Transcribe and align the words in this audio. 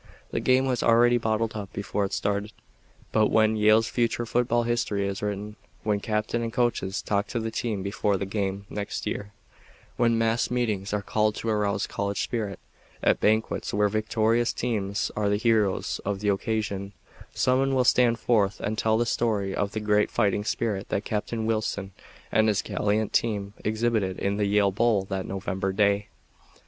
The 0.31 0.39
game 0.39 0.65
was 0.65 0.81
already 0.81 1.19
bottled 1.19 1.53
up 1.55 1.71
before 1.73 2.05
it 2.05 2.11
started; 2.11 2.53
but 3.11 3.27
when 3.27 3.55
Yale's 3.55 3.87
future 3.87 4.25
football 4.25 4.63
history 4.63 5.07
is 5.07 5.21
written, 5.21 5.57
when 5.83 5.99
captain 5.99 6.41
and 6.41 6.51
coaches 6.51 7.03
talk 7.03 7.27
to 7.27 7.39
the 7.39 7.51
team 7.51 7.83
before 7.83 8.17
the 8.17 8.25
game 8.25 8.65
next 8.67 9.05
year, 9.05 9.31
when 9.97 10.17
mass 10.17 10.49
meetings 10.49 10.91
are 10.91 11.03
called 11.03 11.35
to 11.35 11.49
arouse 11.49 11.85
college 11.85 12.23
spirit, 12.23 12.57
at 13.03 13.19
banquets 13.19 13.75
where 13.75 13.89
victorious 13.89 14.51
teams 14.51 15.11
are 15.15 15.29
the 15.29 15.37
heroes 15.37 16.01
of 16.03 16.19
the 16.19 16.29
occasion, 16.29 16.93
some 17.35 17.59
one 17.59 17.75
will 17.75 17.83
stand 17.83 18.17
forth 18.17 18.59
and 18.59 18.79
tell 18.79 18.97
the 18.97 19.05
story 19.05 19.53
of 19.53 19.73
the 19.73 19.79
great 19.79 20.09
fighting 20.09 20.43
spirit 20.43 20.89
that 20.89 21.05
Captain 21.05 21.45
Wilson 21.45 21.91
and 22.31 22.47
his 22.47 22.63
gallant 22.63 23.13
team 23.13 23.53
exhibited 23.63 24.17
in 24.17 24.37
the 24.37 24.45
Yale 24.45 24.71
bowl 24.71 25.03
that 25.11 25.27
November 25.27 25.71
day. 25.71 26.07